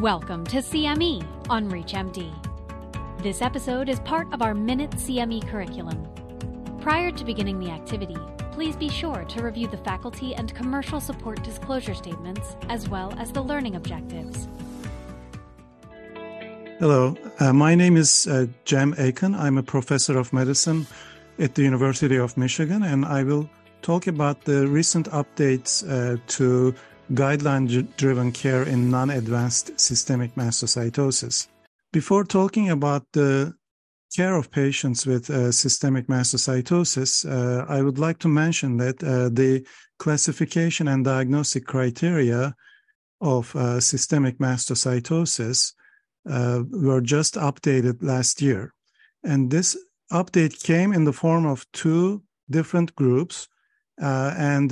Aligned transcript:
Welcome 0.00 0.44
to 0.48 0.58
CME 0.58 1.26
on 1.48 1.70
ReachMD. 1.70 2.30
This 3.22 3.40
episode 3.40 3.88
is 3.88 3.98
part 4.00 4.30
of 4.34 4.42
our 4.42 4.52
Minute 4.52 4.90
CME 4.90 5.48
curriculum. 5.48 6.06
Prior 6.82 7.10
to 7.10 7.24
beginning 7.24 7.58
the 7.58 7.70
activity, 7.70 8.18
please 8.52 8.76
be 8.76 8.90
sure 8.90 9.24
to 9.24 9.42
review 9.42 9.68
the 9.68 9.78
faculty 9.78 10.34
and 10.34 10.54
commercial 10.54 11.00
support 11.00 11.42
disclosure 11.42 11.94
statements 11.94 12.56
as 12.68 12.90
well 12.90 13.14
as 13.18 13.32
the 13.32 13.40
learning 13.40 13.74
objectives. 13.74 14.48
Hello, 16.78 17.16
uh, 17.40 17.54
my 17.54 17.74
name 17.74 17.96
is 17.96 18.26
uh, 18.26 18.48
Cem 18.66 18.92
Akın. 18.96 19.34
I'm 19.34 19.56
a 19.56 19.62
professor 19.62 20.18
of 20.18 20.30
medicine 20.30 20.86
at 21.38 21.54
the 21.54 21.62
University 21.62 22.16
of 22.16 22.36
Michigan, 22.36 22.82
and 22.82 23.06
I 23.06 23.22
will 23.22 23.48
talk 23.80 24.08
about 24.08 24.42
the 24.44 24.66
recent 24.66 25.08
updates 25.10 25.82
uh, 25.88 26.18
to 26.26 26.74
guideline 27.12 27.86
driven 27.96 28.32
care 28.32 28.62
in 28.62 28.90
non 28.90 29.10
advanced 29.10 29.78
systemic 29.78 30.34
mastocytosis. 30.34 31.46
Before 31.92 32.24
talking 32.24 32.70
about 32.70 33.06
the 33.12 33.54
care 34.14 34.36
of 34.36 34.50
patients 34.50 35.06
with 35.06 35.30
uh, 35.30 35.52
systemic 35.52 36.06
mastocytosis, 36.08 37.24
uh, 37.24 37.66
I 37.68 37.82
would 37.82 37.98
like 37.98 38.18
to 38.20 38.28
mention 38.28 38.76
that 38.78 39.02
uh, 39.02 39.28
the 39.28 39.66
classification 39.98 40.88
and 40.88 41.04
diagnostic 41.04 41.66
criteria 41.66 42.54
of 43.20 43.54
uh, 43.56 43.80
systemic 43.80 44.38
mastocytosis 44.38 45.72
uh, 46.28 46.62
were 46.70 47.00
just 47.00 47.34
updated 47.34 48.02
last 48.02 48.42
year. 48.42 48.72
And 49.24 49.50
this 49.50 49.76
update 50.12 50.62
came 50.62 50.92
in 50.92 51.04
the 51.04 51.12
form 51.12 51.46
of 51.46 51.66
two 51.72 52.22
different 52.50 52.94
groups. 52.94 53.48
Uh, 54.00 54.34
and 54.36 54.70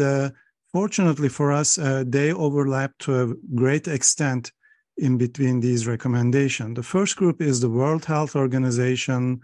Fortunately 0.75 1.29
for 1.29 1.53
us, 1.53 1.79
uh, 1.79 2.03
they 2.05 2.33
overlap 2.33 2.99
to 2.99 3.23
a 3.23 3.35
great 3.55 3.87
extent 3.87 4.51
in 4.97 5.17
between 5.17 5.61
these 5.61 5.87
recommendations. 5.87 6.75
The 6.75 6.83
first 6.83 7.15
group 7.15 7.41
is 7.41 7.61
the 7.61 7.71
World 7.71 8.05
Health 8.05 8.35
Organization 8.35 9.41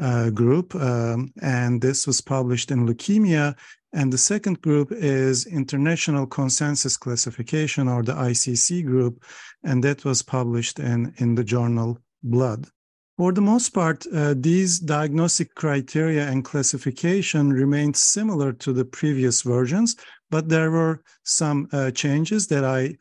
uh, 0.00 0.30
group, 0.30 0.74
um, 0.74 1.34
and 1.42 1.82
this 1.82 2.06
was 2.06 2.22
published 2.22 2.70
in 2.70 2.86
Leukemia. 2.86 3.54
And 3.92 4.10
the 4.10 4.16
second 4.16 4.62
group 4.62 4.90
is 4.90 5.44
International 5.44 6.26
Consensus 6.26 6.96
Classification, 6.96 7.86
or 7.86 8.02
the 8.02 8.14
ICC 8.14 8.86
group, 8.86 9.22
and 9.64 9.84
that 9.84 10.06
was 10.06 10.22
published 10.22 10.78
in, 10.78 11.12
in 11.18 11.34
the 11.34 11.44
journal 11.44 11.98
Blood. 12.22 12.68
For 13.16 13.32
the 13.32 13.40
most 13.40 13.70
part, 13.70 14.04
uh, 14.12 14.34
these 14.36 14.80
diagnostic 14.80 15.54
criteria 15.54 16.28
and 16.28 16.44
classification 16.44 17.52
remained 17.52 17.96
similar 17.96 18.52
to 18.54 18.72
the 18.72 18.84
previous 18.84 19.42
versions, 19.42 19.94
but 20.30 20.48
there 20.48 20.72
were 20.72 21.00
some 21.22 21.68
uh, 21.72 21.92
changes 21.92 22.48
that 22.48 22.64
I 22.64 22.96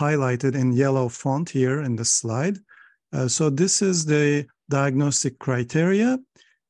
highlighted 0.00 0.56
in 0.56 0.72
yellow 0.72 1.08
font 1.08 1.50
here 1.50 1.82
in 1.82 1.94
the 1.94 2.04
slide. 2.04 2.58
Uh, 3.12 3.28
so 3.28 3.50
this 3.50 3.82
is 3.82 4.04
the 4.04 4.46
diagnostic 4.68 5.38
criteria. 5.38 6.18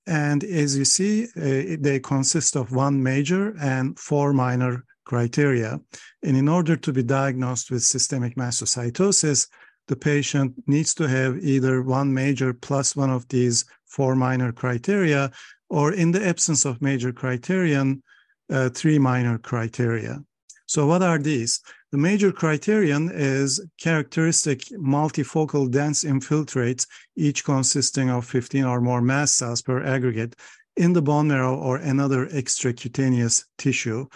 And 0.06 0.44
as 0.44 0.76
you 0.76 0.84
see, 0.84 1.24
uh, 1.36 1.76
they 1.80 1.98
consist 1.98 2.56
of 2.56 2.72
one 2.72 3.02
major 3.02 3.56
and 3.58 3.98
four 3.98 4.34
minor 4.34 4.84
criteria. 5.06 5.80
And 6.22 6.36
in 6.36 6.48
order 6.48 6.76
to 6.76 6.92
be 6.92 7.02
diagnosed 7.02 7.70
with 7.70 7.82
systemic 7.84 8.36
mastocytosis, 8.36 9.48
the 9.88 9.96
patient 9.96 10.54
needs 10.66 10.94
to 10.94 11.08
have 11.08 11.38
either 11.38 11.82
one 11.82 12.12
major 12.12 12.54
plus 12.54 12.94
one 12.96 13.10
of 13.10 13.26
these 13.28 13.64
four 13.86 14.14
minor 14.14 14.52
criteria, 14.52 15.30
or 15.68 15.92
in 15.92 16.12
the 16.12 16.26
absence 16.26 16.64
of 16.64 16.82
major 16.82 17.12
criterion, 17.12 18.02
uh, 18.50 18.68
three 18.68 18.98
minor 18.98 19.38
criteria. 19.38 20.22
So, 20.66 20.86
what 20.86 21.02
are 21.02 21.18
these? 21.18 21.60
The 21.90 21.98
major 21.98 22.32
criterion 22.32 23.10
is 23.12 23.60
characteristic 23.78 24.60
multifocal 24.70 25.70
dense 25.70 26.04
infiltrates, 26.04 26.86
each 27.16 27.44
consisting 27.44 28.08
of 28.08 28.24
15 28.24 28.64
or 28.64 28.80
more 28.80 29.02
mast 29.02 29.36
cells 29.36 29.60
per 29.60 29.82
aggregate 29.82 30.34
in 30.76 30.94
the 30.94 31.02
bone 31.02 31.28
marrow 31.28 31.54
or 31.54 31.76
another 31.76 32.26
extracutaneous 32.28 33.44
tissue. 33.58 34.06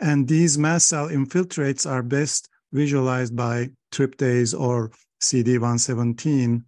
And 0.00 0.26
these 0.26 0.56
mast 0.56 0.88
cell 0.88 1.08
infiltrates 1.08 1.88
are 1.88 2.02
best 2.02 2.48
visualized 2.72 3.36
by 3.36 3.70
tryptase 3.92 4.58
or 4.58 4.90
CD117 5.20 6.62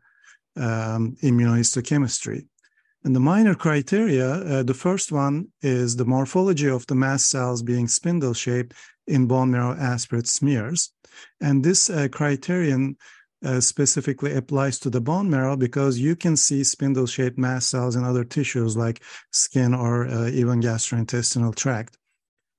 um, 0.56 1.16
immunohistochemistry. 1.22 2.46
And 3.04 3.14
the 3.14 3.20
minor 3.20 3.54
criteria, 3.54 4.28
uh, 4.28 4.62
the 4.64 4.74
first 4.74 5.12
one 5.12 5.48
is 5.62 5.96
the 5.96 6.04
morphology 6.04 6.68
of 6.68 6.86
the 6.86 6.96
mast 6.96 7.30
cells 7.30 7.62
being 7.62 7.86
spindle 7.86 8.34
shaped 8.34 8.74
in 9.06 9.26
bone 9.26 9.50
marrow 9.50 9.76
aspirate 9.78 10.26
smears. 10.26 10.92
And 11.40 11.64
this 11.64 11.88
uh, 11.88 12.08
criterion 12.10 12.96
uh, 13.44 13.60
specifically 13.60 14.34
applies 14.34 14.78
to 14.80 14.90
the 14.90 15.00
bone 15.00 15.30
marrow 15.30 15.56
because 15.56 15.98
you 15.98 16.16
can 16.16 16.36
see 16.36 16.64
spindle 16.64 17.06
shaped 17.06 17.38
mast 17.38 17.70
cells 17.70 17.94
in 17.94 18.04
other 18.04 18.24
tissues 18.24 18.76
like 18.76 19.02
skin 19.32 19.74
or 19.74 20.08
uh, 20.08 20.28
even 20.28 20.60
gastrointestinal 20.60 21.54
tract. 21.54 21.96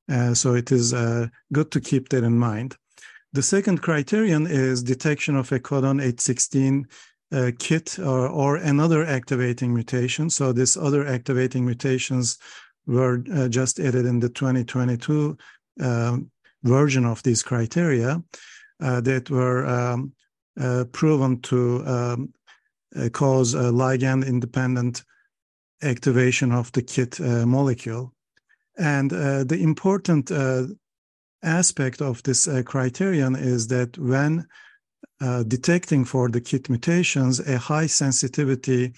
Uh, 0.09 0.33
so 0.33 0.55
it 0.55 0.71
is 0.71 0.93
uh, 0.93 1.27
good 1.53 1.69
to 1.71 1.81
keep 1.81 2.09
that 2.09 2.23
in 2.23 2.37
mind. 2.37 2.75
The 3.33 3.43
second 3.43 3.81
criterion 3.81 4.47
is 4.47 4.81
detection 4.81 5.35
of 5.35 5.51
a 5.51 5.59
codon 5.59 6.01
816 6.01 6.87
uh, 7.31 7.51
KIT 7.59 7.99
or, 7.99 8.27
or, 8.27 8.55
another 8.55 9.05
activating 9.05 9.71
mutation. 9.71 10.31
So 10.31 10.51
these 10.51 10.75
other 10.75 11.05
activating 11.05 11.63
mutations 11.63 12.39
were 12.87 13.23
uh, 13.31 13.47
just 13.47 13.79
added 13.79 14.07
in 14.07 14.19
the 14.19 14.29
2022 14.29 15.37
um, 15.79 16.31
version 16.63 17.05
of 17.05 17.21
these 17.21 17.43
criteria 17.43 18.23
uh, 18.81 19.01
that 19.01 19.29
were 19.29 19.67
um, 19.67 20.11
uh, 20.59 20.85
proven 20.91 21.39
to 21.41 21.85
um, 21.85 22.33
uh, 22.95 23.09
cause 23.09 23.53
ligand 23.53 24.25
independent 24.25 25.03
activation 25.83 26.51
of 26.51 26.71
the 26.71 26.81
KIT 26.81 27.21
uh, 27.21 27.45
molecule. 27.45 28.11
And 28.77 29.11
the 29.11 29.59
important 29.61 30.31
aspect 31.43 32.01
of 32.01 32.21
this 32.23 32.47
uh, 32.47 32.61
criterion 32.65 33.35
is 33.35 33.67
that 33.67 33.97
when 33.97 34.47
uh, 35.21 35.43
detecting 35.43 36.05
for 36.05 36.29
the 36.29 36.41
KIT 36.41 36.69
mutations, 36.69 37.39
a 37.39 37.57
high 37.57 37.87
sensitivity 37.87 38.93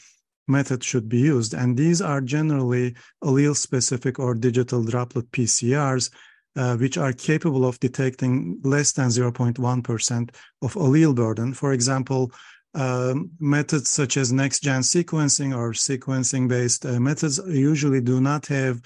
method 0.48 0.84
should 0.84 1.08
be 1.08 1.20
used. 1.20 1.54
And 1.54 1.78
these 1.78 2.02
are 2.02 2.22
generally 2.22 2.96
allele 3.24 3.56
specific 3.56 4.20
or 4.20 4.36
digital 4.36 4.84
droplet 4.84 5.32
PCRs, 5.32 6.12
uh, 6.56 6.78
which 6.78 6.98
are 6.98 7.14
capable 7.14 7.66
of 7.66 7.80
detecting 7.80 8.60
less 8.64 8.92
than 8.92 9.10
0.1% 9.10 10.30
of 10.62 10.74
allele 10.74 11.16
burden. 11.16 11.54
For 11.54 11.74
example, 11.74 12.32
um, 12.74 13.32
methods 13.40 13.90
such 13.90 14.18
as 14.18 14.32
next 14.32 14.62
gen 14.62 14.82
sequencing 14.82 15.56
or 15.56 15.72
sequencing 15.74 16.48
based 16.48 16.86
uh, 16.86 17.00
methods 17.00 17.40
usually 17.48 18.02
do 18.02 18.22
not 18.22 18.46
have 18.48 18.82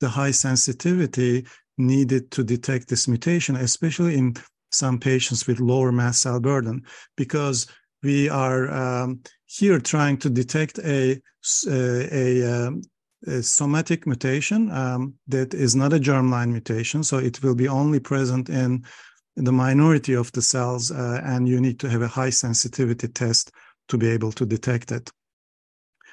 the 0.00 0.08
high 0.08 0.30
sensitivity 0.30 1.46
needed 1.78 2.30
to 2.32 2.44
detect 2.44 2.88
this 2.88 3.08
mutation, 3.08 3.56
especially 3.56 4.16
in 4.16 4.34
some 4.70 4.98
patients 4.98 5.46
with 5.46 5.60
lower 5.60 5.92
mast 5.92 6.22
cell 6.22 6.40
burden, 6.40 6.82
because 7.16 7.66
we 8.02 8.28
are 8.28 8.70
um, 8.70 9.20
here 9.46 9.80
trying 9.80 10.18
to 10.18 10.30
detect 10.30 10.78
a, 10.78 11.20
a, 11.68 12.14
a, 12.14 12.66
um, 12.66 12.82
a 13.26 13.42
somatic 13.42 14.06
mutation 14.06 14.70
um, 14.70 15.14
that 15.28 15.54
is 15.54 15.74
not 15.74 15.92
a 15.92 15.98
germline 15.98 16.50
mutation. 16.50 17.02
So 17.02 17.18
it 17.18 17.42
will 17.42 17.54
be 17.54 17.68
only 17.68 18.00
present 18.00 18.48
in 18.48 18.84
the 19.36 19.52
minority 19.52 20.14
of 20.14 20.32
the 20.32 20.42
cells, 20.42 20.90
uh, 20.90 21.20
and 21.24 21.48
you 21.48 21.60
need 21.60 21.78
to 21.80 21.90
have 21.90 22.02
a 22.02 22.08
high 22.08 22.30
sensitivity 22.30 23.08
test 23.08 23.52
to 23.88 23.98
be 23.98 24.08
able 24.08 24.32
to 24.32 24.46
detect 24.46 24.92
it. 24.92 25.10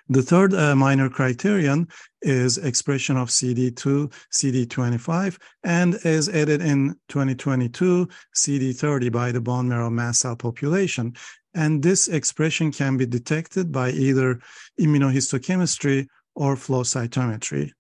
The 0.10 0.22
third 0.22 0.54
uh, 0.54 0.76
minor 0.76 1.10
criterion 1.10 1.88
is 2.22 2.58
expression 2.58 3.16
of 3.16 3.30
CD2, 3.30 4.12
CD25, 4.34 5.38
and 5.64 5.98
is 6.04 6.28
added 6.28 6.62
in 6.62 6.96
2022, 7.08 8.10
CD30 8.36 9.12
by 9.12 9.32
the 9.32 9.40
bone 9.40 9.70
marrow 9.70 9.90
mast 9.90 10.22
cell 10.22 10.36
population. 10.36 11.14
And 11.54 11.82
this 11.82 12.08
expression 12.08 12.72
can 12.72 12.98
be 12.98 13.06
detected 13.06 13.72
by 13.72 13.92
either 13.92 14.40
immunohistochemistry 14.80 16.08
or 16.36 16.56
flow 16.56 16.84
cytometry. 16.84 17.72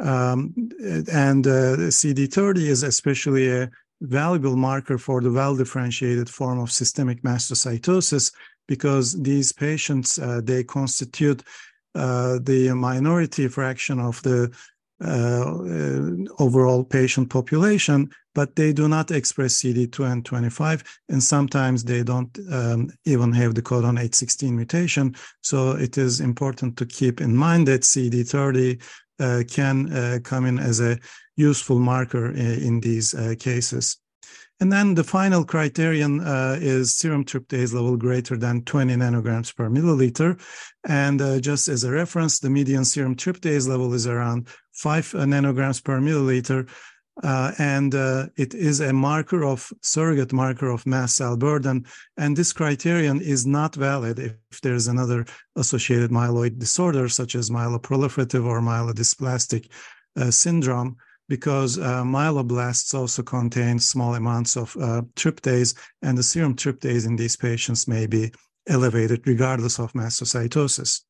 Um, 0.00 0.52
and 1.10 1.46
uh, 1.46 1.88
CD30 1.88 2.56
is 2.58 2.82
especially 2.82 3.50
a 3.50 3.70
valuable 4.00 4.56
marker 4.56 4.98
for 4.98 5.20
the 5.20 5.30
well 5.30 5.56
differentiated 5.56 6.28
form 6.28 6.58
of 6.58 6.70
systemic 6.70 7.22
mastocytosis 7.22 8.32
because 8.66 9.20
these 9.22 9.52
patients 9.52 10.18
uh, 10.18 10.40
they 10.42 10.64
constitute 10.64 11.42
uh, 11.94 12.38
the 12.42 12.72
minority 12.74 13.48
fraction 13.48 14.00
of 14.00 14.20
the 14.22 14.50
uh, 15.04 15.06
uh 15.06 16.42
overall 16.42 16.84
patient 16.84 17.28
population, 17.28 18.08
but 18.34 18.56
they 18.56 18.72
do 18.72 18.88
not 18.88 19.10
express 19.10 19.54
CD2 19.54 20.10
and 20.10 20.24
25, 20.24 20.82
and 21.08 21.22
sometimes 21.22 21.84
they 21.84 22.02
don't 22.02 22.38
um, 22.50 22.88
even 23.04 23.32
have 23.32 23.54
the 23.54 23.62
codon 23.62 23.98
816 23.98 24.56
mutation. 24.56 25.14
So 25.42 25.72
it 25.72 25.98
is 25.98 26.20
important 26.20 26.76
to 26.78 26.86
keep 26.86 27.20
in 27.20 27.36
mind 27.36 27.68
that 27.68 27.82
CD30 27.82 28.80
uh, 29.20 29.42
can 29.48 29.92
uh, 29.92 30.18
come 30.22 30.46
in 30.46 30.58
as 30.58 30.80
a 30.80 30.98
useful 31.36 31.80
marker 31.80 32.30
in, 32.30 32.62
in 32.62 32.80
these 32.80 33.14
cases. 33.38 33.98
And 34.60 34.72
then 34.72 34.94
the 34.94 35.04
final 35.04 35.44
criterion 35.44 36.20
uh, 36.20 36.56
is 36.60 36.96
serum 36.96 37.24
tryptase 37.24 37.74
level 37.74 37.96
greater 37.96 38.36
than 38.36 38.62
20 38.62 38.94
nanograms 38.94 39.54
per 39.54 39.68
milliliter. 39.68 40.40
And 40.88 41.20
uh, 41.20 41.40
just 41.40 41.68
as 41.68 41.82
a 41.82 41.90
reference, 41.90 42.38
the 42.38 42.50
median 42.50 42.84
serum 42.84 43.16
tryptase 43.16 43.68
level 43.68 43.92
is 43.94 44.06
around 44.06 44.48
5 44.72 45.14
uh, 45.14 45.18
nanograms 45.18 45.82
per 45.82 45.98
milliliter. 45.98 46.68
Uh, 47.22 47.52
and 47.58 47.94
uh, 47.94 48.26
it 48.36 48.54
is 48.54 48.80
a 48.80 48.92
marker 48.92 49.44
of 49.44 49.72
surrogate 49.82 50.32
marker 50.32 50.68
of 50.68 50.86
mast 50.86 51.16
cell 51.16 51.36
burden. 51.36 51.84
And 52.16 52.36
this 52.36 52.52
criterion 52.52 53.20
is 53.20 53.46
not 53.46 53.74
valid 53.74 54.18
if 54.18 54.60
there's 54.62 54.88
another 54.88 55.24
associated 55.56 56.10
myeloid 56.10 56.58
disorder, 56.58 57.08
such 57.08 57.34
as 57.34 57.50
myeloproliferative 57.50 58.44
or 58.44 58.60
myelodysplastic 58.60 59.68
uh, 60.16 60.30
syndrome 60.30 60.96
because 61.28 61.78
uh, 61.78 62.02
myeloblasts 62.02 62.94
also 62.94 63.22
contain 63.22 63.78
small 63.78 64.14
amounts 64.14 64.56
of 64.56 64.76
uh, 64.76 65.02
tryptase, 65.16 65.74
and 66.02 66.18
the 66.18 66.22
serum 66.22 66.54
tryptase 66.54 67.06
in 67.06 67.16
these 67.16 67.36
patients 67.36 67.88
may 67.88 68.06
be 68.06 68.32
elevated 68.68 69.26
regardless 69.26 69.78
of 69.78 69.92
mastocytosis. 69.92 71.00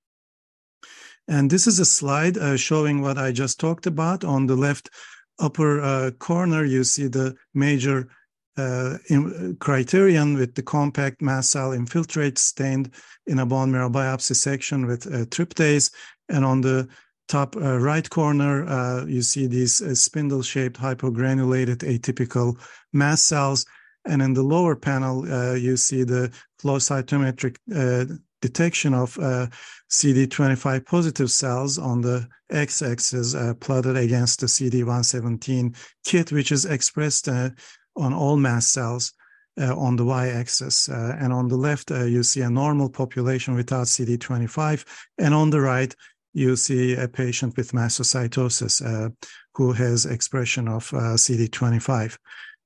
And 1.26 1.50
this 1.50 1.66
is 1.66 1.78
a 1.78 1.84
slide 1.84 2.37
uh, 2.37 2.56
showing 2.56 3.00
what 3.00 3.19
I 3.19 3.32
just 3.32 3.58
talked 3.58 3.87
about. 3.87 4.25
On 4.25 4.46
the 4.46 4.56
left 4.56 4.90
upper 5.38 5.81
uh, 5.81 6.11
corner, 6.12 6.64
you 6.64 6.84
see 6.84 7.08
the 7.08 7.34
major 7.55 8.08
uh, 8.56 8.99
in, 9.08 9.56
criterion 9.58 10.34
with 10.34 10.55
the 10.55 10.62
compact 10.62 11.22
mast 11.22 11.50
cell 11.50 11.72
infiltrate 11.72 12.38
stained 12.38 12.90
in 13.26 13.38
a 13.38 13.46
bone 13.46 13.72
marrow 13.72 13.90
biopsy 13.90 14.37
section 14.37 14.87
with 14.87 15.06
uh, 15.06 15.25
tryptase. 15.26 15.90
And 16.28 16.44
on 16.44 16.60
the 16.60 16.88
top 17.28 17.56
uh, 17.56 17.78
right 17.78 18.08
corner, 18.08 18.66
uh, 18.66 19.04
you 19.06 19.22
see 19.22 19.46
these 19.46 19.80
uh, 19.80 19.94
spindle-shaped 19.94 20.78
hypogranulated 20.78 21.78
atypical 21.78 22.58
mast 22.92 23.26
cells. 23.26 23.64
And 24.06 24.20
in 24.20 24.34
the 24.34 24.42
lower 24.42 24.76
panel, 24.76 25.30
uh, 25.32 25.54
you 25.54 25.76
see 25.76 26.04
the 26.04 26.30
flow 26.58 26.76
cytometric 26.76 27.56
uh, 27.74 28.14
detection 28.42 28.92
of 28.92 29.18
uh, 29.18 29.46
CD25 29.90 30.84
positive 30.84 31.30
cells 31.30 31.78
on 31.78 32.02
the 32.02 32.28
x-axis 32.50 33.34
plotted 33.60 33.96
against 33.96 34.40
the 34.40 34.46
CD117 34.46 35.74
kit, 36.04 36.30
which 36.30 36.52
is 36.52 36.66
expressed 36.66 37.28
on 37.28 38.12
all 38.12 38.36
mast 38.36 38.72
cells. 38.72 39.14
Uh, 39.56 39.72
on 39.76 39.94
the 39.94 40.04
y-axis. 40.04 40.88
Uh, 40.88 41.16
and 41.20 41.32
on 41.32 41.46
the 41.46 41.56
left, 41.56 41.92
uh, 41.92 42.02
you 42.02 42.24
see 42.24 42.40
a 42.40 42.50
normal 42.50 42.88
population 42.90 43.54
without 43.54 43.86
CD25. 43.86 44.84
And 45.18 45.32
on 45.32 45.50
the 45.50 45.60
right, 45.60 45.94
you 46.34 46.56
see 46.56 46.94
a 46.94 47.08
patient 47.08 47.56
with 47.56 47.72
mastocytosis 47.72 48.84
uh, 48.84 49.08
who 49.54 49.72
has 49.72 50.04
expression 50.04 50.69
of 50.69 50.92
uh, 50.92 51.16
CD25. 51.16 52.19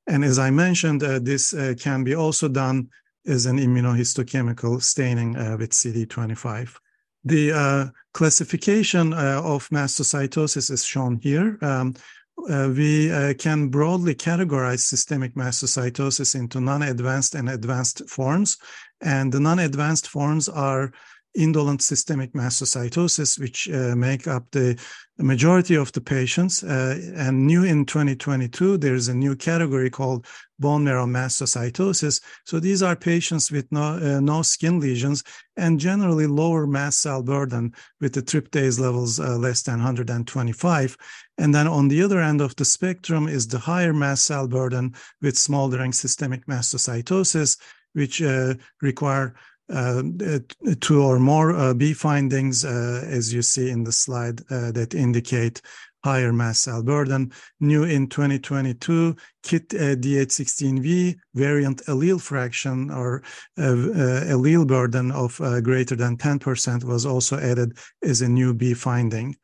And 0.06 0.24
as 0.24 0.38
I 0.38 0.50
mentioned, 0.50 1.02
uh, 1.02 1.18
this 1.18 1.52
uh, 1.52 1.74
can 1.78 2.02
be 2.02 2.14
also 2.14 2.48
done 2.48 2.88
as 3.26 3.44
an 3.44 3.58
immunohistochemical 3.58 4.82
staining 4.82 5.36
uh, 5.36 5.56
with 5.58 5.70
CD25. 5.70 6.76
The 7.24 7.52
uh, 7.52 7.86
classification 8.14 9.12
of 9.12 9.68
mastocytosis 9.68 10.70
is 10.70 10.82
shown 10.82 11.16
here. 11.16 11.58
Um, 11.60 11.94
we 12.38 13.34
can 13.34 13.68
broadly 13.68 14.14
categorize 14.14 14.80
systemic 14.80 15.34
mastocytosis 15.34 16.36
into 16.36 16.60
non-advanced 16.60 17.34
and 17.34 17.50
advanced 17.50 18.08
forms. 18.08 18.56
And 19.02 19.30
the 19.30 19.40
non-advanced 19.40 20.06
forms 20.06 20.48
are 20.48 20.92
indolent 21.38 21.80
systemic 21.80 22.32
mastocytosis, 22.32 23.38
which 23.38 23.70
uh, 23.70 23.94
make 23.94 24.26
up 24.26 24.50
the 24.50 24.78
majority 25.18 25.76
of 25.76 25.90
the 25.92 26.00
patients. 26.00 26.62
Uh, 26.62 27.00
and 27.16 27.46
new 27.46 27.64
in 27.64 27.86
2022, 27.86 28.76
there's 28.76 29.08
a 29.08 29.14
new 29.14 29.34
category 29.34 29.90
called 29.90 30.26
bone 30.58 30.84
marrow 30.84 31.06
mastocytosis. 31.06 32.20
So 32.44 32.60
these 32.60 32.82
are 32.82 32.96
patients 32.96 33.50
with 33.50 33.70
no, 33.70 33.82
uh, 33.82 34.20
no 34.20 34.42
skin 34.42 34.80
lesions 34.80 35.22
and 35.56 35.78
generally 35.80 36.26
lower 36.26 36.66
mast 36.66 37.00
cell 37.00 37.22
burden 37.22 37.72
with 38.00 38.12
the 38.12 38.22
tryptase 38.22 38.78
levels 38.78 39.20
uh, 39.20 39.36
less 39.36 39.62
than 39.62 39.76
125. 39.76 40.96
And 41.38 41.54
then 41.54 41.68
on 41.68 41.88
the 41.88 42.02
other 42.02 42.20
end 42.20 42.40
of 42.40 42.54
the 42.56 42.64
spectrum 42.64 43.28
is 43.28 43.46
the 43.46 43.58
higher 43.58 43.92
mast 43.92 44.24
cell 44.24 44.48
burden 44.48 44.94
with 45.22 45.38
smoldering 45.38 45.92
systemic 45.92 46.46
mastocytosis, 46.46 47.58
which 47.92 48.20
uh, 48.22 48.54
require 48.82 49.34
two 49.68 51.02
or 51.02 51.18
more 51.18 51.54
uh, 51.54 51.74
B 51.74 51.92
findings, 51.92 52.64
uh, 52.64 53.04
as 53.06 53.32
you 53.32 53.42
see 53.42 53.70
in 53.70 53.84
the 53.84 53.92
slide, 53.92 54.38
that 54.48 54.94
indicate 54.94 55.60
higher 56.04 56.32
mast 56.32 56.62
cell 56.62 56.82
burden. 56.82 57.32
New 57.60 57.84
in 57.84 58.08
2022, 58.08 59.16
KIT 59.42 59.74
uh, 59.74 59.78
D816V 59.96 61.16
variant 61.34 61.82
allele 61.86 62.20
fraction 62.20 62.90
or 62.90 63.22
uh, 63.58 63.62
uh, 63.62 64.24
allele 64.32 64.66
burden 64.66 65.10
of 65.10 65.38
greater 65.62 65.96
than 65.96 66.16
10% 66.16 66.84
was 66.84 67.04
also 67.04 67.38
added 67.38 67.76
as 68.02 68.22
a 68.22 68.28
new 68.28 68.54
B 68.54 68.74
finding. 68.74 69.36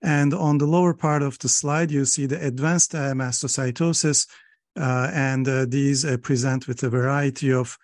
And 0.00 0.32
on 0.32 0.58
the 0.58 0.66
lower 0.66 0.94
part 0.94 1.22
of 1.22 1.38
the 1.40 1.48
slide, 1.48 1.90
you 1.90 2.04
see 2.04 2.26
the 2.26 2.40
advanced 2.40 2.92
mastocytosis, 2.92 4.28
and 4.76 5.46
these 5.70 6.06
present 6.18 6.68
with 6.68 6.84
a 6.84 6.88
variety 6.88 7.52
of 7.52 7.76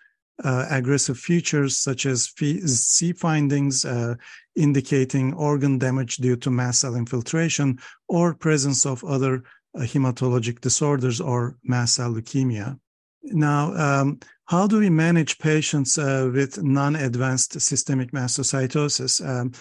uh, 0.43 0.65
aggressive 0.69 1.17
features 1.17 1.77
such 1.77 2.05
as 2.05 2.33
C 2.65 3.13
findings 3.13 3.85
uh, 3.85 4.15
indicating 4.55 5.33
organ 5.33 5.77
damage 5.77 6.17
due 6.17 6.35
to 6.37 6.51
mast 6.51 6.81
cell 6.81 6.95
infiltration 6.95 7.79
or 8.07 8.33
presence 8.33 8.85
of 8.85 9.03
other 9.03 9.43
uh, 9.75 9.81
hematologic 9.81 10.61
disorders 10.61 11.21
or 11.21 11.57
mast 11.63 11.95
cell 11.95 12.11
leukemia. 12.13 12.77
Now, 13.23 13.73
um, 13.75 14.19
how 14.45 14.67
do 14.67 14.79
we 14.79 14.89
manage 14.89 15.39
patients 15.39 15.97
uh, 15.97 16.29
with 16.31 16.61
non-advanced 16.61 17.59
systemic 17.59 18.11
mastocytosis? 18.11 19.25
Um, 19.27 19.51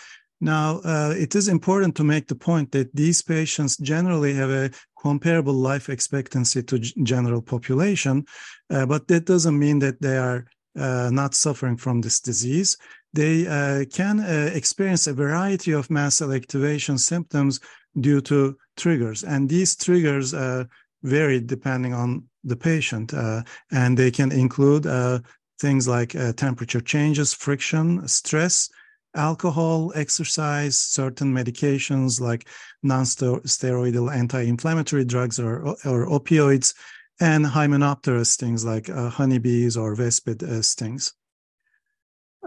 now, 0.41 0.81
uh, 0.85 1.15
it 1.17 1.35
is 1.35 1.49
important 1.49 1.97
to 1.97 2.05
make 2.05 2.27
the 2.27 2.35
point 2.35 2.73
that 2.73 2.95
these 2.95 3.23
patients 3.23 3.79
generally 3.79 4.35
have 4.35 4.51
a 4.51 4.71
comparable 5.01 5.55
life 5.55 5.89
expectancy 5.89 6.63
to 6.63 6.79
general 6.79 7.41
population, 7.41 8.27
uh, 8.71 8.85
but 8.85 9.09
that 9.09 9.25
doesn't 9.25 9.59
mean 9.59 9.79
that 9.79 10.03
they 10.03 10.19
are 10.19 10.45
not 10.75 11.35
suffering 11.35 11.77
from 11.77 12.01
this 12.01 12.21
disease, 12.21 12.77
they 13.15 13.47
uh, 13.47 13.85
can 13.93 14.19
uh, 14.19 14.51
experience 14.53 15.07
a 15.07 15.15
variety 15.15 15.73
of 15.73 15.89
mast 15.89 16.19
cell 16.19 16.33
activation 16.33 16.99
symptoms 16.99 17.61
due 18.01 18.21
to 18.21 18.57
triggers. 18.77 19.23
And 19.23 19.49
these 19.49 19.77
triggers 19.77 20.35
uh, 20.35 20.65
vary 21.05 21.41
depending 21.41 21.95
on 21.95 22.25
the 22.43 22.57
patient. 22.57 23.15
Uh, 23.15 23.43
and 23.71 23.97
they 23.97 24.11
can 24.11 24.33
include 24.33 24.87
uh, 24.87 25.21
things 25.61 25.87
like 25.87 26.17
temperature 26.37 26.81
changes, 26.81 27.33
friction, 27.33 28.07
stress, 28.09 28.69
alcohol, 29.15 29.93
exercise, 29.95 30.77
certain 30.77 31.33
medications 31.33 32.21
like 32.21 32.49
non-steroidal 32.83 34.13
anti-inflammatory 34.13 35.05
drugs 35.05 35.39
or, 35.39 35.69
or 35.85 36.07
opioids, 36.09 36.75
and 37.21 37.45
hymenopterous 37.45 38.27
stings 38.27 38.65
like 38.65 38.89
uh, 38.89 39.09
honeybees 39.09 39.77
or 39.77 39.95
vespid 39.95 40.43
uh, 40.43 40.63
stings. 40.63 41.13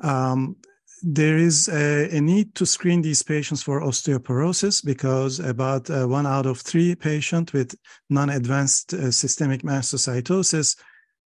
Um, 0.03 0.57
there 1.03 1.37
is 1.37 1.67
a, 1.69 2.09
a, 2.15 2.21
need 2.21 2.55
to 2.55 2.65
screen 2.65 3.01
these 3.01 3.21
patients 3.21 3.61
for 3.61 3.81
osteoporosis 3.81 4.83
because 4.83 5.39
about 5.39 5.89
uh, 5.89 6.07
one 6.07 6.25
out 6.25 6.45
of 6.45 6.59
three 6.59 6.95
patients 6.95 7.53
with 7.53 7.75
non-advanced 8.09 8.93
uh, 8.93 9.11
systemic 9.11 9.61
mastocytosis 9.61 10.75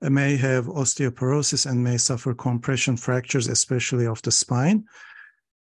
uh, 0.01 0.10
may 0.10 0.36
have 0.36 0.65
osteoporosis 0.65 1.69
and 1.69 1.81
may 1.81 1.98
suffer 1.98 2.33
compression 2.33 2.98
fractures, 2.98 3.48
especially 3.48 4.05
of 4.05 4.21
the 4.24 4.31
spine. 4.31 4.83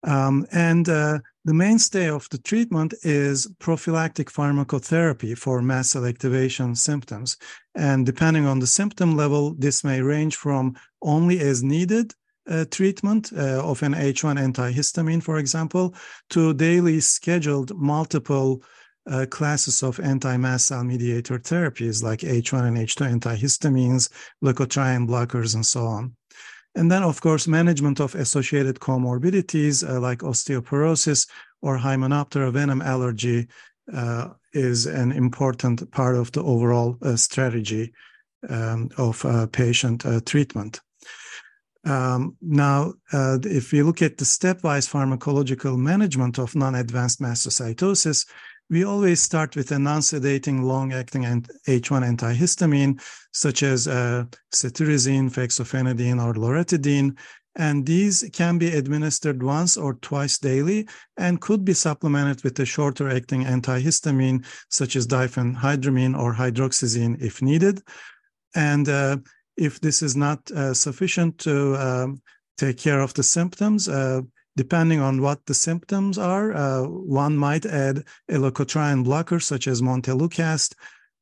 Um, 0.04 0.46
and 0.52 0.88
uh, 0.88 1.20
the 1.46 1.54
mainstay 1.54 2.10
of 2.10 2.28
the 2.30 2.38
treatment 2.38 2.94
is 3.04 3.48
prophylactic 3.60 4.30
pharmacotherapy 4.30 5.38
for 5.38 5.62
mast 5.62 5.92
cell 5.92 6.06
activation 6.06 6.76
symptoms. 6.76 7.38
And 7.76 8.06
depending 8.06 8.46
on 8.46 8.60
the 8.60 8.68
symptom 8.68 9.16
level, 9.16 9.56
this 9.58 9.84
may 9.84 10.02
range 10.02 10.36
from 10.36 10.76
only 11.02 11.40
as 11.40 11.64
needed 11.64 12.14
uh, 12.50 12.66
treatment 12.70 13.32
uh, 13.34 13.64
of 13.64 13.82
an 13.84 13.94
H1 13.94 14.38
antihistamine, 14.38 15.24
for 15.24 15.38
example, 15.38 15.96
to 16.30 16.54
daily 16.54 17.00
scheduled 17.00 17.76
multiple 17.76 18.62
uh, 19.10 19.26
classes 19.30 19.84
of 19.84 20.00
anti-mast 20.00 20.68
cell 20.68 20.84
mediator 20.84 21.38
therapies 21.40 22.04
like 22.04 22.20
H1 22.22 22.68
and 22.68 22.78
H2 22.78 23.20
antihistamines, 23.20 24.10
leukotriene 24.44 25.08
blockers, 25.08 25.56
and 25.56 25.66
so 25.66 25.86
on. 25.86 26.16
And 26.76 26.92
then, 26.92 27.04
of 27.04 27.22
course, 27.22 27.48
management 27.48 28.00
of 28.00 28.16
associated 28.16 28.80
comorbidities 28.80 29.88
uh, 29.88 30.00
like 30.00 30.20
osteoporosis 30.20 31.28
or 31.62 31.78
Hymenoptera 31.78 32.52
venom 32.52 32.82
allergy 32.82 33.48
uh, 33.94 34.30
is 34.54 34.86
an 34.86 35.12
important 35.12 35.90
part 35.92 36.16
of 36.16 36.32
the 36.32 36.44
overall 36.44 36.98
uh, 37.02 37.16
strategy 37.16 37.94
um, 38.50 38.90
of 38.98 39.24
uh, 39.26 39.48
patient 39.48 40.06
uh, 40.06 40.20
treatment. 40.26 40.82
Um, 41.86 42.36
now, 42.42 42.94
uh, 43.14 43.38
if 43.44 43.72
we 43.72 43.84
look 43.84 44.02
at 44.02 44.18
the 44.18 44.26
stepwise 44.26 44.90
pharmacological 44.90 45.78
management 45.78 46.40
of 46.40 46.56
non-advanced 46.56 47.22
mastocytosis, 47.22 48.26
we 48.70 48.84
always 48.84 49.22
start 49.22 49.56
with 49.56 49.72
a 49.72 49.80
non-sedating 49.80 50.64
long-acting 50.64 51.24
H1 51.24 52.18
antihistamine, 52.18 53.02
such 53.32 53.64
as 53.64 53.88
uh, 53.88 54.26
cetirizine, 54.54 55.30
fexofenadine, 55.30 56.24
or 56.24 56.34
loratadine, 56.34 57.16
and 57.56 57.86
these 57.86 58.30
can 58.34 58.58
be 58.58 58.76
administered 58.76 59.42
once 59.42 59.78
or 59.78 59.94
twice 59.96 60.38
daily 60.38 60.88
and 61.18 61.40
could 61.40 61.64
be 61.64 61.74
supplemented 61.74 62.44
with 62.44 62.60
a 62.60 62.66
shorter 62.66 63.10
acting 63.10 63.46
antihistamine 63.46 64.46
such 64.70 64.96
as 64.96 65.08
diphenhydramine 65.08 66.20
or 66.20 66.34
hydroxyzine 66.34 67.22
if 67.22 67.42
needed. 67.42 67.82
And 68.56 68.90
uh, 68.90 69.18
if 69.56 69.80
this 69.80 70.02
is 70.02 70.18
not 70.18 70.52
uh, 70.52 70.74
sufficient 70.74 71.38
to 71.40 71.76
um, 71.76 72.22
take 72.58 72.78
care 72.78 73.00
of 73.00 73.14
the 73.14 73.24
symptoms, 73.24 73.88
uh, 73.88 74.22
depending 74.56 75.00
on 75.00 75.22
what 75.22 75.46
the 75.46 75.54
symptoms 75.54 76.18
are, 76.18 76.54
uh, 76.54 76.84
one 76.84 77.36
might 77.36 77.66
add 77.66 78.04
a 78.30 78.34
leukotriene 78.34 79.04
blocker 79.04 79.40
such 79.40 79.68
as 79.68 79.82
montelukast 79.82 80.76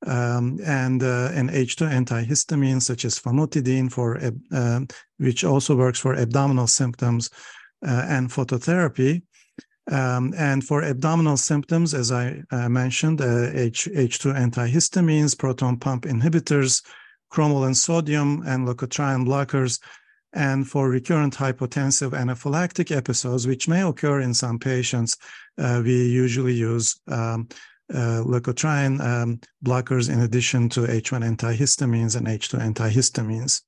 um, 0.06 0.60
and 0.66 1.02
uh, 1.02 1.30
an 1.34 1.50
H2 1.50 1.90
antihistamine 1.90 2.82
such 2.82 3.06
as 3.06 3.20
famotidine 3.20 3.92
for 3.92 4.20
uh, 4.52 4.82
which 5.18 5.44
also 5.44 5.76
works 5.76 6.00
for 6.00 6.16
abdominal 6.16 6.68
symptoms 6.68 7.30
uh, 7.86 8.06
and 8.08 8.30
phototherapy. 8.30 9.24
Um, 9.92 10.34
and 10.38 10.64
for 10.64 10.82
abdominal 10.82 11.36
symptoms, 11.36 11.94
as 11.94 12.12
I 12.12 12.42
uh, 12.52 12.70
mentioned, 12.70 13.20
uh, 13.20 13.50
H, 13.54 13.90
H2 13.94 14.34
antihistamines, 14.34 15.38
proton 15.38 15.78
pump 15.78 16.06
inhibitors, 16.06 16.82
cromolyn 17.34 17.76
sodium, 17.76 18.44
and 18.46 18.66
leukotriene 18.66 19.26
blockers. 19.28 19.80
And 20.34 20.68
for 20.68 20.90
recurrent 20.90 21.36
hypotensive 21.36 22.12
anaphylactic 22.12 22.96
episodes, 22.96 23.46
which 23.46 23.68
may 23.68 23.84
occur 23.84 24.22
in 24.22 24.34
some 24.34 24.58
patients, 24.58 25.18
uh, 25.60 25.82
we 25.84 26.08
usually 26.10 26.54
use 26.54 27.00
um, 27.08 27.48
uh, 27.94 28.24
leukotriene 28.26 29.00
um, 29.02 29.40
blockers 29.64 30.10
in 30.12 30.22
addition 30.22 30.70
to 30.70 30.82
H1 30.82 31.24
antihistamines 31.24 32.16
and 32.16 32.28
H2 32.28 32.60
antihistamines. 32.60 33.62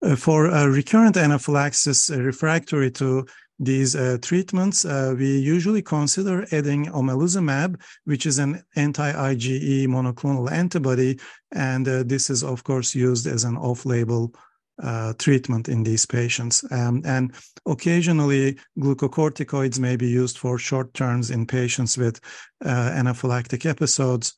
Uh, 0.00 0.14
for 0.14 0.48
uh, 0.48 0.66
recurrent 0.66 1.16
anaphylaxis 1.16 2.10
uh, 2.10 2.20
refractory 2.20 2.90
to 2.92 3.26
these 3.58 3.96
uh, 3.96 4.16
treatments, 4.22 4.84
we 4.84 5.36
usually 5.36 5.82
consider 5.82 6.46
adding 6.52 6.86
omalizumab, 6.86 7.74
which 8.04 8.24
is 8.24 8.38
an 8.38 8.62
anti-IgE 8.76 9.88
monoclonal 9.88 10.48
antibody, 10.52 11.18
and 11.50 11.84
this 11.84 12.30
is 12.30 12.44
of 12.44 12.62
course 12.62 12.94
used 12.94 13.26
as 13.26 13.42
an 13.42 13.56
off-label 13.56 14.32
uh, 14.82 15.12
treatment 15.18 15.68
in 15.68 15.82
these 15.82 16.06
patients. 16.06 16.64
Um, 16.70 17.02
and 17.04 17.32
occasionally, 17.66 18.58
glucocorticoids 18.78 19.78
may 19.78 19.96
be 19.96 20.08
used 20.08 20.38
for 20.38 20.58
short 20.58 20.94
terms 20.94 21.30
in 21.30 21.46
patients 21.46 21.98
with 21.98 22.20
uh, 22.64 22.90
anaphylactic 22.94 23.66
episodes 23.66 24.34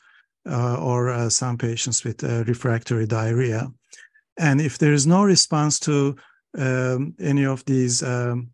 uh, 0.48 0.76
or 0.76 1.10
uh, 1.10 1.28
some 1.28 1.58
patients 1.58 2.04
with 2.04 2.24
uh, 2.24 2.44
refractory 2.44 3.06
diarrhea. 3.06 3.68
And 4.38 4.60
if 4.60 4.78
there 4.78 4.94
is 4.94 5.06
no 5.06 5.24
response 5.24 5.78
to 5.80 6.16
um, 6.56 7.14
any 7.20 7.44
of 7.44 7.62
these 7.66 8.02
um, 8.02 8.48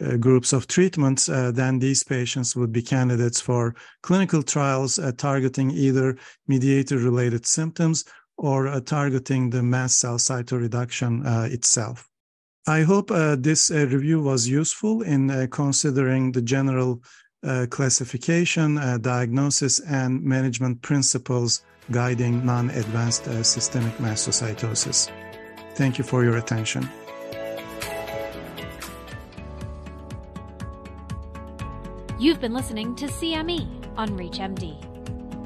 uh, 0.00 0.16
groups 0.16 0.52
of 0.54 0.66
treatments, 0.66 1.26
then 1.26 1.78
these 1.78 2.02
patients 2.02 2.56
would 2.56 2.72
be 2.72 2.82
candidates 2.82 3.40
for 3.40 3.74
clinical 4.02 4.42
trials 4.42 4.98
targeting 5.18 5.70
either 5.70 6.16
mediator 6.48 6.96
related 6.96 7.46
symptoms 7.46 8.04
or 8.36 8.68
uh, 8.68 8.80
targeting 8.80 9.50
the 9.50 9.62
mast 9.62 9.98
cell 9.98 10.18
cytoreduction 10.18 11.24
uh, 11.26 11.48
itself. 11.52 12.08
I 12.66 12.82
hope 12.82 13.10
uh, 13.10 13.36
this 13.36 13.70
review 13.70 14.20
was 14.20 14.48
useful 14.48 15.02
in 15.02 15.48
considering 15.48 16.32
the 16.32 16.42
general 16.42 17.00
classification, 17.70 18.74
diagnosis, 19.02 19.78
and 19.78 20.20
management 20.24 20.82
principles 20.82 21.62
guiding 21.92 22.44
non 22.44 22.70
advanced 22.70 23.26
systemic 23.44 23.96
mastocytosis. 23.98 25.12
Thank 25.76 25.96
you 25.96 26.02
for 26.02 26.24
your 26.24 26.38
attention. 26.38 26.88
You've 32.18 32.40
been 32.40 32.54
listening 32.54 32.96
to 32.96 33.06
CME 33.06 33.68
on 33.98 34.08
ReachMD. 34.18 34.95